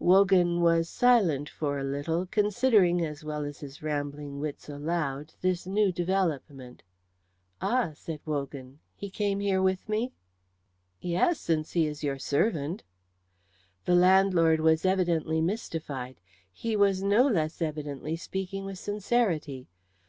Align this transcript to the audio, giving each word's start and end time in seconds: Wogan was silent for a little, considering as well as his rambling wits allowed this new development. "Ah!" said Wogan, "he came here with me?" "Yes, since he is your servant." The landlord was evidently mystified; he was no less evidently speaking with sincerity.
Wogan 0.00 0.62
was 0.62 0.88
silent 0.88 1.48
for 1.48 1.78
a 1.78 1.84
little, 1.84 2.26
considering 2.26 3.04
as 3.06 3.22
well 3.22 3.44
as 3.44 3.60
his 3.60 3.84
rambling 3.84 4.40
wits 4.40 4.68
allowed 4.68 5.32
this 5.42 5.64
new 5.64 5.92
development. 5.92 6.82
"Ah!" 7.62 7.92
said 7.94 8.18
Wogan, 8.26 8.80
"he 8.96 9.08
came 9.08 9.38
here 9.38 9.62
with 9.62 9.88
me?" 9.88 10.12
"Yes, 11.00 11.38
since 11.38 11.70
he 11.74 11.86
is 11.86 12.02
your 12.02 12.18
servant." 12.18 12.82
The 13.84 13.94
landlord 13.94 14.58
was 14.60 14.84
evidently 14.84 15.40
mystified; 15.40 16.20
he 16.52 16.74
was 16.74 17.00
no 17.04 17.28
less 17.28 17.62
evidently 17.62 18.16
speaking 18.16 18.64
with 18.64 18.80
sincerity. 18.80 19.68